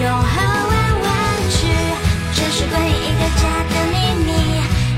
[0.00, 0.34] 永和
[0.68, 1.10] 玩玩
[1.50, 1.66] 具，
[2.34, 4.28] 这是关于一个家的秘密，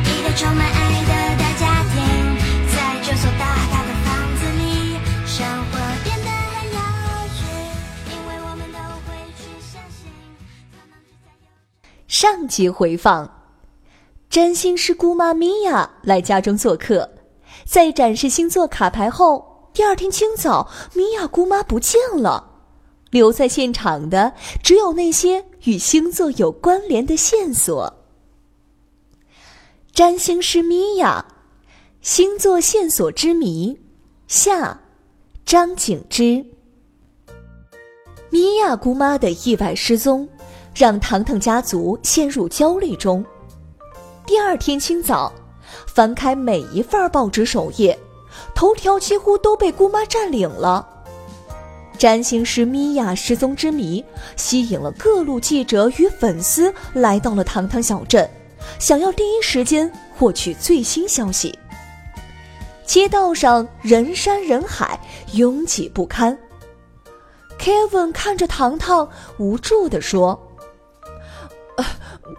[0.05, 1.95] 一个充满爱的大家庭，
[2.74, 6.78] 在这所大大的房子里，生活变得很有
[7.34, 7.38] 趣，
[8.10, 10.06] 因为我们都会去相信。
[12.09, 13.30] 上集回放，
[14.30, 17.11] 占星师姑妈米娅来家中做客，
[17.64, 22.53] 在展示星座卡牌后，第二天清早，米娅姑妈不见了。
[23.15, 27.95] 留在现场的只有那些与星座有关联的线索。
[29.93, 31.25] 占星师米娅，
[32.01, 33.79] 星座线索之谜
[34.27, 34.81] 下，
[35.47, 36.45] 张景之。
[38.31, 40.28] 米娅姑妈的意外失踪，
[40.75, 43.25] 让糖糖家族陷入焦虑中。
[44.27, 45.33] 第二天清早，
[45.87, 47.97] 翻开每一份报纸首页，
[48.56, 50.91] 头条几乎都被姑妈占领了。
[51.97, 54.05] 占星师米娅失踪之谜
[54.37, 58.28] 吸引了各路记者与粉丝来到了糖糖小镇，
[58.78, 61.56] 想要第一时间获取最新消息。
[62.84, 65.00] 街道上人山人海，
[65.33, 66.37] 拥挤不堪。
[67.59, 70.39] Kevin 看着糖糖，无助地说：“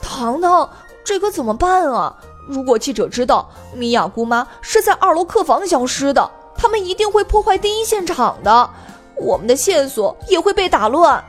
[0.01, 0.69] 糖糖，
[1.03, 2.15] 这可怎么办啊？
[2.47, 8.69] 如果记者知道米娅姑妈是在二楼客房消失的，他们一定会破坏第一现场的。”
[9.17, 11.23] 我们的线索也会被打乱。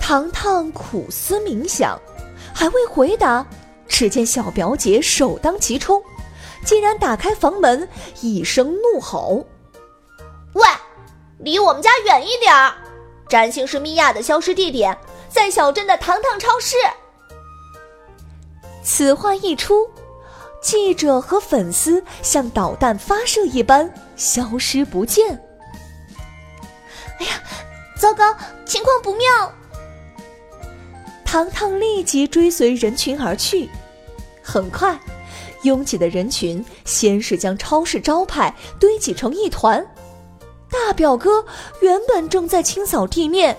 [0.00, 2.00] 糖糖苦思冥想，
[2.54, 3.46] 还未回答，
[3.86, 6.02] 只见小表姐首当其冲，
[6.64, 7.88] 竟然打开房门，
[8.22, 9.44] 一声怒吼
[10.54, 10.66] ：“喂，
[11.38, 12.72] 离我们家远一点儿！
[13.28, 14.96] 占星师米娅的消失地点
[15.28, 16.76] 在小镇的糖糖超市。”
[18.82, 19.86] 此话一出，
[20.62, 25.38] 记者和粉丝像导弹发射一般消失不见。
[27.18, 27.42] 哎呀，
[27.96, 28.34] 糟糕，
[28.64, 29.52] 情况不妙！
[31.24, 33.68] 糖糖立即追随人群而去。
[34.42, 34.98] 很快，
[35.62, 39.86] 拥挤的人群先是将超市招牌堆积成一团。
[40.70, 41.44] 大表哥
[41.80, 43.56] 原本正在清扫地面，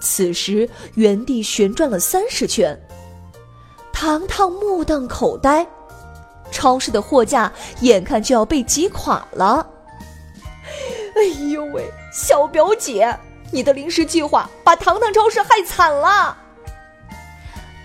[0.00, 2.78] 此时原地旋转了三十圈。
[3.92, 5.66] 糖糖目瞪口呆，
[6.50, 9.66] 超市的货架眼看就要被挤垮了。
[11.16, 13.18] 哎呦喂，小表姐，
[13.52, 16.36] 你的临时计划把糖糖超市害惨了。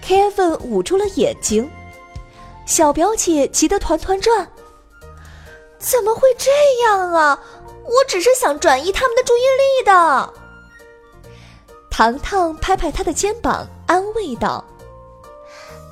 [0.03, 1.69] Kevin 捂住了眼睛，
[2.65, 4.47] 小表姐急得团团转。
[5.77, 6.51] 怎么会这
[6.83, 7.39] 样啊？
[7.83, 10.33] 我只是想转移他们的注意力的。
[11.91, 14.65] 糖糖拍拍他的肩膀，安慰道：“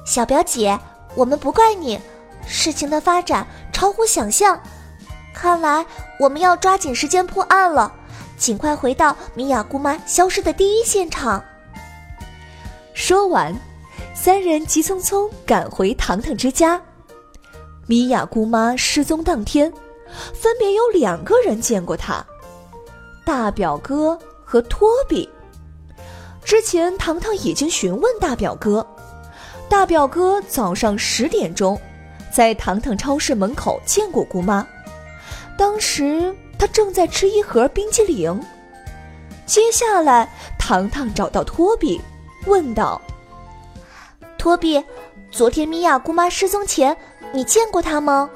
[0.05, 0.77] 小表姐，
[1.13, 1.99] 我们不怪你，
[2.47, 4.59] 事情的发展超乎想象。”
[5.33, 5.85] 看来
[6.19, 7.93] 我们要抓紧时间破案了，
[8.43, 11.41] 尽快回到米娅姑妈消失的第一现场。
[12.93, 13.55] 说完，
[14.13, 16.81] 三人急匆匆赶回糖糖之家。
[17.87, 19.71] 米娅姑妈失踪当天，
[20.33, 22.21] 分别有两个人见过她：
[23.23, 25.29] 大表哥和托比。
[26.43, 28.85] 之前糖糖已经询问大表哥，
[29.69, 31.79] 大表哥早上十点钟
[32.29, 34.67] 在糖糖超市门口见过姑妈。
[35.57, 38.41] 当时他正在吃一盒冰激凌。
[39.45, 41.99] 接下来，糖糖找到托比，
[42.45, 43.01] 问道
[44.39, 44.81] ：“托比，
[45.29, 46.95] 昨天米娅姑妈失踪前，
[47.33, 48.29] 你见过她吗？”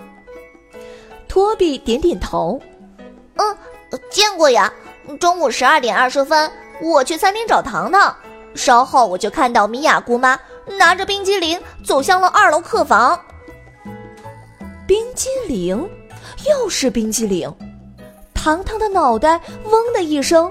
[1.29, 2.61] 托比点点头
[3.37, 3.57] ：“嗯，
[4.09, 4.73] 见过呀。
[5.21, 6.51] 中午十二点二十分，
[6.81, 8.13] 我去餐厅找糖糖，
[8.55, 10.37] 稍后我就看到米娅姑妈
[10.77, 13.17] 拿着冰激凌走向了二楼客房。
[14.85, 15.89] 冰激凌。”
[16.45, 17.51] 又是冰激凌，
[18.47, 20.49] 糖糖的脑袋嗡的一声。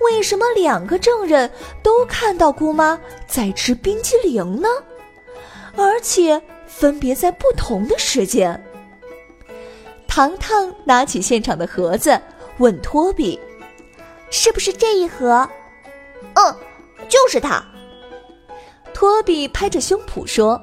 [0.00, 1.48] 为什么两个证人
[1.80, 2.98] 都看到姑妈
[3.28, 4.68] 在吃冰激凌呢？
[5.76, 8.60] 而且分别在不同的时间。
[10.08, 12.20] 糖糖拿起现场的盒子，
[12.58, 13.38] 问托比
[14.28, 15.48] ：“是不是这一盒
[16.34, 16.56] ？”“嗯，
[17.08, 17.64] 就是它。”
[18.92, 20.60] 托比拍着胸脯说：“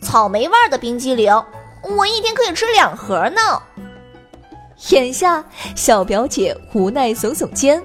[0.00, 1.30] 草莓味的冰激凌。”
[1.84, 3.62] 我一天可以吃两盒呢。
[4.90, 5.44] 眼下，
[5.74, 7.82] 小表姐无奈耸耸肩：“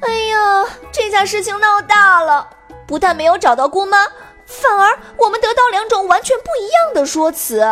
[0.00, 2.48] 哎呀，这下事情闹大了！
[2.86, 4.06] 不但没有找到姑妈，
[4.46, 7.64] 反而我们得到两种完全不一样的说辞。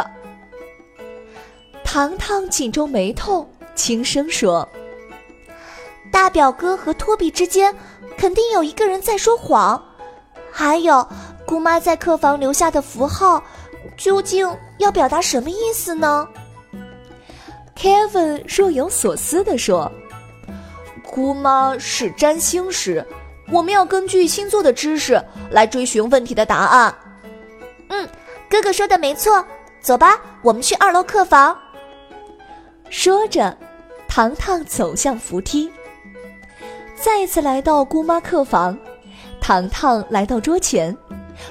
[1.85, 4.67] 糖糖紧皱眉头，轻声说
[6.13, 7.75] ：“大表哥和托比之间
[8.17, 9.83] 肯定有一个人在说谎。
[10.51, 11.07] 还有，
[11.47, 13.43] 姑妈在客房留下的符号，
[13.97, 14.49] 究竟
[14.79, 16.29] 要表达什么意思呢
[17.83, 19.91] ？”Kevin 若有所思地说
[21.05, 23.05] ：“姑妈是占星师，
[23.51, 25.21] 我们要根据星座的知识
[25.51, 26.95] 来追寻问题的答案。”
[27.91, 28.09] 嗯，
[28.49, 29.45] 哥哥说的没错。
[29.81, 31.59] 走吧，我们去二楼客房。
[32.89, 33.59] 说着，
[34.07, 35.69] 糖糖走向扶梯。
[36.95, 38.79] 再次来到姑妈客房，
[39.41, 40.97] 糖糖来到桌前，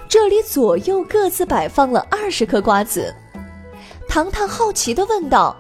[0.07, 3.13] 这里左右各自摆放了二十颗瓜子。
[4.07, 5.53] 糖糖好奇的问道：“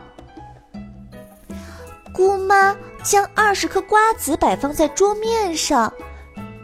[2.13, 5.91] 姑妈将二十颗瓜子摆放在桌面上，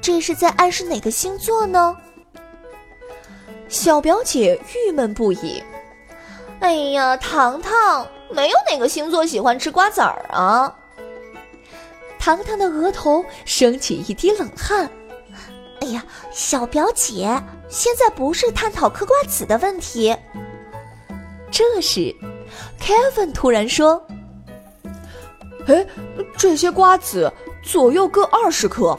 [0.02, 1.96] 这是在暗示哪个星座呢？”
[3.70, 5.62] 小表姐郁闷不已
[6.60, 10.76] ：“哎呀，糖糖！”没有哪个星座喜欢吃瓜子儿啊！
[12.20, 14.90] 糖糖的额头升起一滴冷汗。
[15.80, 20.14] 哎呀，小表姐，现在不是探讨嗑瓜子的问题。
[21.50, 22.14] 这时
[22.82, 24.06] ，Kevin 突然说
[25.68, 25.86] ：“哎，
[26.38, 27.32] 这些瓜子
[27.62, 28.98] 左右各二十颗。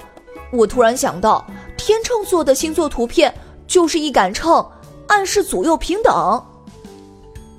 [0.53, 3.35] 我突然想到，天秤座的星座图片
[3.67, 4.67] 就是一杆秤，
[5.06, 6.15] 暗示左右平等。”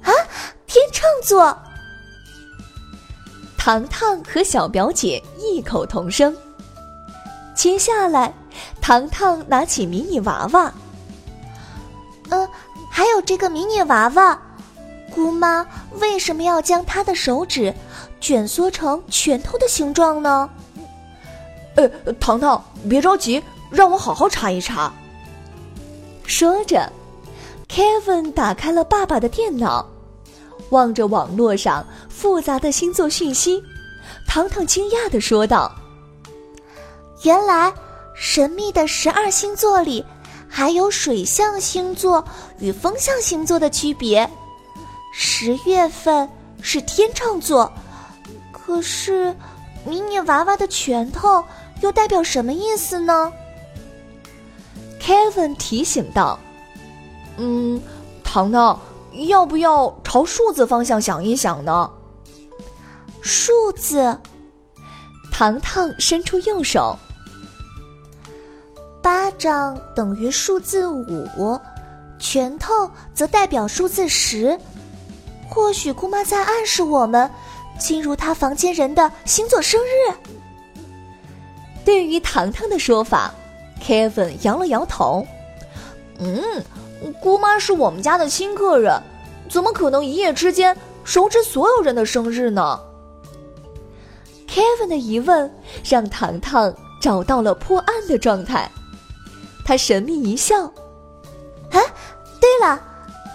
[0.02, 0.12] 啊！
[0.66, 1.58] 天秤座，
[3.58, 6.36] 糖糖和小表姐异口同声。
[7.54, 8.34] 接下来，
[8.80, 10.72] 糖糖拿起迷你娃娃。
[12.30, 12.48] 嗯，
[12.90, 14.40] 还有这个迷你娃娃，
[15.14, 15.66] 姑妈
[16.00, 17.74] 为什么要将她的手指
[18.19, 20.50] 卷缩成拳头的形状呢？
[21.75, 21.88] 呃，
[22.19, 24.92] 糖糖，别着急，让我好好查一查。
[26.25, 26.92] 说着
[27.69, 29.88] ，Kevin 打开了爸爸的电脑。
[30.71, 33.63] 望着网络上复杂的星座讯息，
[34.27, 35.71] 糖糖惊讶地说道
[37.24, 37.74] ：“原来
[38.13, 40.06] 神秘的十二星座里，
[40.48, 42.24] 还有水象星座
[42.60, 44.30] 与风象星座的区别。
[45.12, 46.30] 十月份
[46.62, 47.71] 是天秤座，
[48.69, 49.36] 可是
[49.83, 51.44] 迷你娃娃的拳头
[51.81, 53.33] 又代表什么意思呢
[55.01, 56.39] ？”Kevin 提醒道
[57.38, 57.81] ：“嗯，
[58.24, 58.80] 糖糖。”
[59.27, 61.89] 要不要朝数字方向想一想呢？
[63.21, 64.16] 数字，
[65.31, 66.95] 糖糖伸出右手，
[69.01, 71.60] 巴掌等于数字五，
[72.19, 74.60] 拳头则代表数字十。
[75.50, 77.30] 或许姑妈在暗示我们，
[77.80, 80.14] 进入他房间人的星座生日。
[81.84, 83.34] 对于糖糖的说法
[83.84, 85.26] ，Kevin 摇了摇头，
[86.20, 86.64] 嗯。
[87.22, 89.02] 姑妈是我们家的新客人，
[89.50, 92.78] 怎么可能一夜之间熟知所有人的生日呢
[94.50, 95.50] ？Kevin 的疑问
[95.81, 98.70] 让糖糖找到了破案的状态，
[99.64, 100.66] 他神秘一笑
[101.72, 101.80] ：“啊，
[102.42, 102.78] 对了，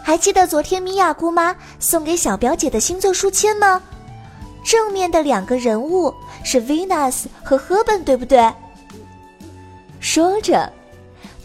[0.05, 3.81] 还记得昨天米娅姑妈送给小表姐的星座书签吗？
[4.75, 6.13] 正面的两个人物
[6.43, 8.53] 是 Venus 和 Herben，对不对？”
[10.03, 10.69] 说着。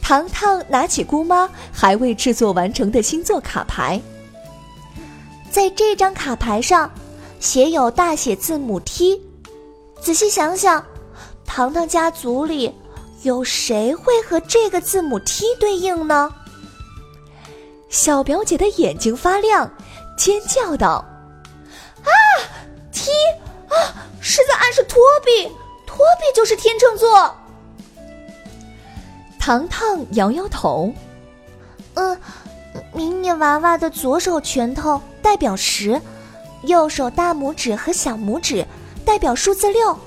[0.01, 4.01] 糖糖拿起姑妈还未制作完成的星座卡牌，
[5.51, 6.89] 在这张卡牌上
[7.39, 9.21] 写有大写字母 T。
[10.01, 10.83] 仔细想想，
[11.45, 12.73] 糖糖家族里
[13.21, 16.33] 有谁会和这个字母 T 对应呢？
[17.89, 19.71] 小表姐的眼睛发亮，
[20.17, 21.05] 尖叫道
[23.09, 23.75] ：“一啊，
[24.21, 25.51] 是在暗示托比，
[25.85, 27.35] 托比就是天秤座。”
[29.39, 30.93] 糖糖摇摇头，
[31.95, 32.17] 嗯，
[32.93, 35.99] 迷你娃娃的左手拳头代表十，
[36.63, 38.65] 右手大拇指和小拇指
[39.03, 39.97] 代表数字六，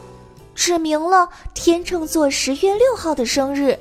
[0.55, 3.77] 指明了天秤座十月六号的生日。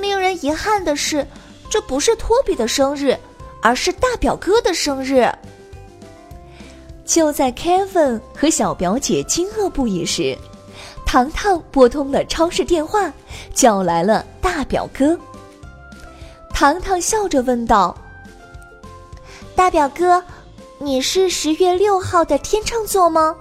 [0.00, 1.26] 令人遗憾的是，
[1.70, 3.16] 这不是托比的生日，
[3.62, 5.32] 而是大表哥的生日。
[7.04, 10.36] 就在 Kevin 和小表姐惊愕不已时。
[11.06, 13.12] 糖糖拨通了超市电话，
[13.54, 15.16] 叫来了大表哥。
[16.50, 17.96] 糖糖笑着问道
[19.54, 20.22] ：“大表哥，
[20.78, 23.36] 你是十月六号的天秤座吗？”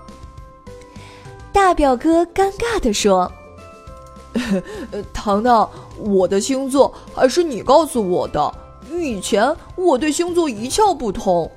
[1.53, 3.32] 大表哥尴尬地说
[5.13, 8.53] ：“糖糖，我的星座还是你告诉我的。
[8.91, 11.50] 以前我对星座一窍不通。”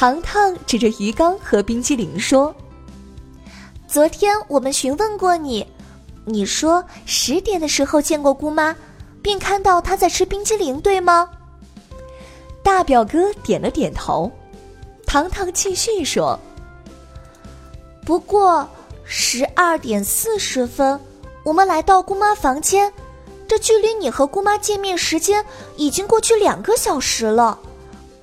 [0.00, 2.54] 糖糖指着鱼缸和冰激凌说。
[3.86, 5.66] 昨天我们询问过你，
[6.24, 8.74] 你说十点的时候见过姑妈，
[9.20, 11.28] 并看到她在吃冰激凌，对吗？
[12.62, 14.32] 大表哥点了点头。
[15.04, 16.40] 糖糖继续说
[18.06, 18.66] ：“不过
[19.04, 20.98] 十二点四十分，
[21.44, 22.90] 我们来到姑妈房间，
[23.46, 25.44] 这距离你和姑妈见面时间
[25.76, 27.58] 已经过去两个小时了。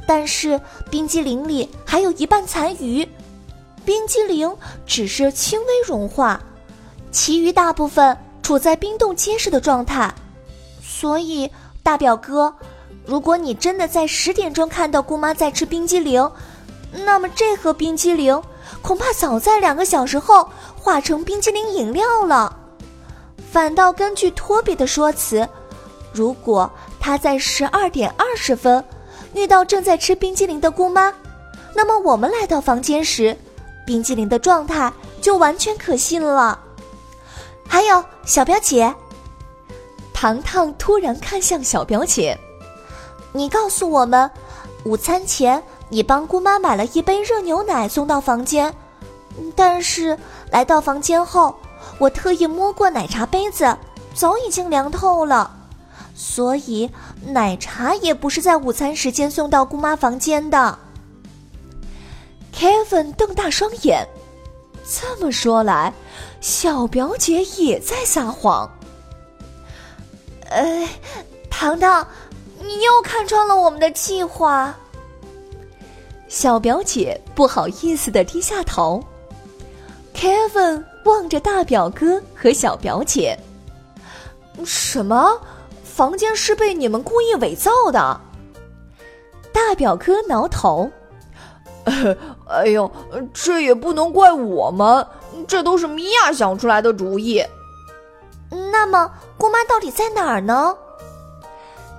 [0.07, 0.59] 但是
[0.89, 3.07] 冰激凌里还有一半残余，
[3.85, 4.51] 冰激凌
[4.85, 6.41] 只是轻微融化。”
[7.11, 10.13] 其余大部分处在冰冻结实的状态，
[10.81, 11.49] 所以
[11.81, 12.53] 大表哥，
[13.05, 16.29] 如果你真的在十点钟看到姑妈在吃冰激凌，
[17.05, 18.39] 那么这盒冰激凌
[18.81, 22.55] 恐怕早在两个小时后化成冰激凌饮料了。
[23.51, 25.47] 反倒根据托比的说辞，
[26.13, 28.83] 如果他在十二点二十分
[29.34, 31.13] 遇到正在吃冰激凌的姑妈，
[31.75, 33.38] 那么我们来到房间时，
[33.86, 34.91] 冰激凌的状态
[35.22, 36.60] 就完全可信了。
[37.67, 38.93] 还有小表姐，
[40.13, 42.38] 糖糖突然看向小表姐
[43.34, 44.29] ：“你告诉我们，
[44.84, 48.74] 午餐前你帮姑妈买了一杯热牛奶送到房间，
[49.55, 50.17] 但是
[50.50, 51.53] 来到房间后，
[52.00, 53.77] 我特意摸过奶茶杯子，
[54.13, 55.56] 早已经凉透了，
[56.19, 56.89] 所以
[57.27, 60.79] 奶茶也不是在午餐时间送到姑妈房间的。
[62.51, 64.03] ”Kevin 瞪大双眼。
[64.83, 65.93] 这么说来，
[66.41, 68.67] 小表姐也在撒谎。
[70.50, 70.88] 呃，
[71.51, 72.07] 糖糖，
[72.62, 74.74] 你又看穿了我们的计划。
[76.27, 79.03] 小表姐不好意思的低下头。
[80.15, 83.38] Kevin 望着大表哥和小表姐，
[84.65, 85.39] 什么？
[85.98, 88.22] 房间是被你们故意伪造的？
[89.51, 90.92] 大表哥挠头。
[92.48, 92.92] 哎呦，
[93.34, 95.08] 这也不能怪我们，
[95.48, 97.44] 这都是米娅想出来的主意。
[98.72, 100.77] 那么，姑妈到底在哪儿呢？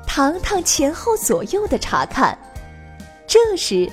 [0.07, 2.39] 糖糖前后左右的查看。
[3.27, 3.91] 这时，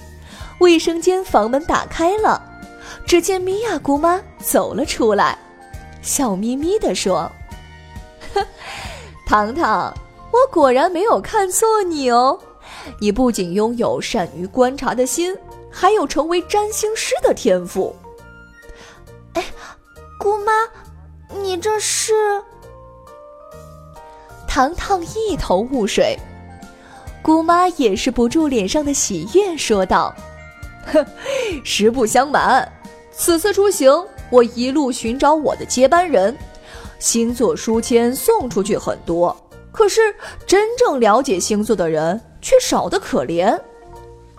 [0.59, 2.39] 卫生间房门打开了，
[3.07, 5.35] 只见米娅姑妈走了出来，
[6.03, 7.27] 笑眯眯地说
[9.25, 9.93] ：“糖糖，
[10.31, 12.39] 我果然没有看错你哦，
[12.99, 15.35] 你不仅拥有善于观察的心。”
[15.77, 17.93] 还有成为占星师的天赋。
[19.33, 19.43] 哎，
[20.17, 20.53] 姑妈，
[21.37, 22.13] 你这是？
[24.47, 26.17] 糖糖一头雾水，
[27.21, 30.15] 姑妈掩饰不住脸上的喜悦，说道
[30.93, 31.05] ：“哼，
[31.65, 32.65] 实不相瞒，
[33.11, 33.91] 此次出行，
[34.29, 36.33] 我一路寻找我的接班人，
[36.99, 39.35] 星座书签送出去很多，
[39.71, 43.59] 可是真正了解星座的人却少得可怜。”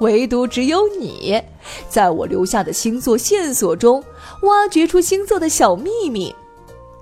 [0.01, 1.43] 唯独只有你，
[1.89, 4.05] 在我留下的星座线索中，
[4.43, 6.35] 挖掘出星座的小秘密，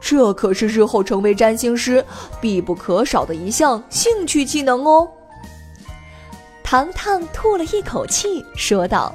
[0.00, 2.04] 这可是日后成为占星师
[2.40, 5.08] 必不可少的一项兴趣技能哦。
[6.62, 9.12] 糖糖吐了一口气，说道：“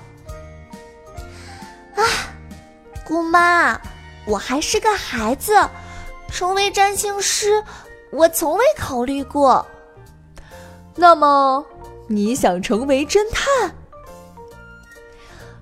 [1.95, 2.03] 啊，
[3.07, 3.79] 姑妈，
[4.25, 5.53] 我还是个孩子，
[6.31, 7.63] 成为占星师，
[8.11, 9.65] 我从未考虑过。
[10.95, 11.65] 那么。”
[12.11, 13.71] 你想成为侦探？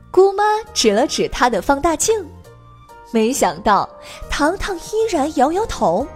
[0.09, 0.43] 姑妈
[0.73, 2.25] 指了指她的放大镜，
[3.11, 3.89] 没想到
[4.29, 6.07] 糖糖依然摇摇头。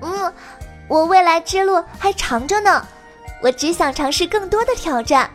[0.00, 0.34] 嗯，
[0.88, 2.84] 我未来之路还长着呢，
[3.40, 5.30] 我只想尝试更多的挑战。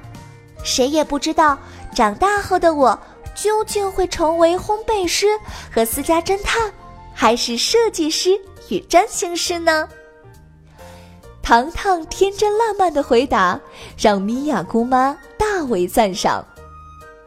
[0.62, 1.58] 谁也不知道
[1.94, 3.00] 长大后的我
[3.34, 5.28] 究竟会成为烘焙师
[5.74, 6.70] 和私家侦探，
[7.18, 9.88] 还是设计师与占星师呢？
[11.42, 13.60] 糖糖天真烂漫的回答
[13.98, 16.46] 让米娅姑妈大为赞赏。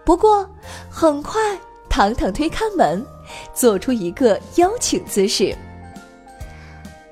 [0.05, 0.49] 不过，
[0.91, 1.41] 很快
[1.89, 3.05] 糖糖推开门，
[3.55, 5.57] 做出一个邀请姿势。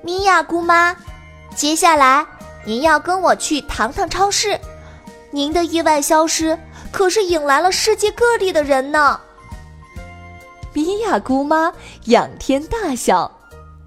[0.01, 0.95] 米娅姑妈，
[1.55, 2.25] 接下来
[2.63, 4.59] 您要跟我去糖糖超市。
[5.31, 6.57] 您的意外消失
[6.91, 9.19] 可是引来了世界各地的人呢。
[10.77, 11.73] 米娅姑妈
[12.05, 13.31] 仰天大笑：“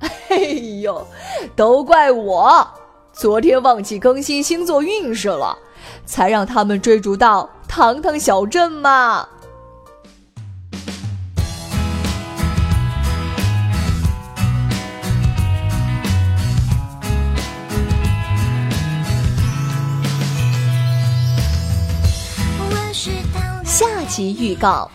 [0.29, 0.37] 哎
[0.83, 1.07] 呦，
[1.55, 2.67] 都怪我！”
[3.15, 5.57] 昨天忘记更新星座运势了，
[6.05, 9.29] 才让他们追逐到糖糖小镇嘛。
[23.65, 24.91] 下集预告：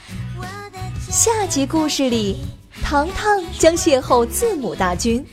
[1.16, 2.36] 下集故事里，
[2.84, 5.26] 糖糖将邂逅字母大军，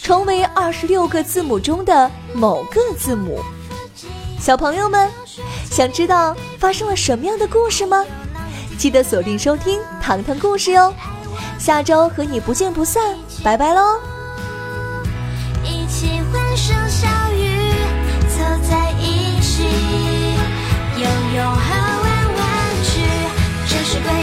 [0.00, 3.40] 成为二十六个字母中的某个字母。
[4.38, 5.10] 小朋友们，
[5.68, 8.06] 想知道发生了什么样的故事吗？
[8.78, 10.94] 记得锁定收听《糖糖故事》哟。
[11.58, 13.02] 下周和你不见不散，
[13.42, 13.98] 拜拜喽！
[15.64, 17.72] 一起欢声笑语，
[18.28, 18.38] 走
[18.70, 19.64] 在一起，
[20.94, 22.46] 游泳和玩玩
[22.84, 23.00] 具，
[23.68, 24.19] 这是。